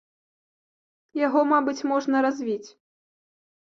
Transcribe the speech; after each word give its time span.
Яго, 1.27 1.45
мабыць, 1.53 1.79
можна 1.95 2.27
развіць. 2.31 2.69